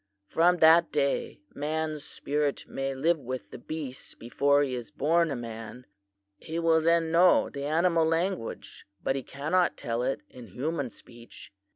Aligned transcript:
From 0.25 0.57
that 0.57 0.91
day, 0.91 1.41
man's 1.53 2.03
spirit 2.03 2.65
may 2.67 2.95
live 2.95 3.19
with 3.19 3.51
the 3.51 3.59
beasts 3.59 4.15
before 4.15 4.63
he 4.63 4.73
is 4.73 4.89
born 4.89 5.29
a 5.29 5.35
man. 5.35 5.85
He 6.39 6.57
will 6.57 6.81
then 6.81 7.11
know 7.11 7.51
the 7.51 7.65
animal 7.65 8.07
language 8.07 8.87
but 9.03 9.15
he 9.15 9.21
cannot 9.21 9.77
tell 9.77 10.01
it 10.01 10.21
in 10.27 10.47
human 10.47 10.89
speech. 10.89 11.53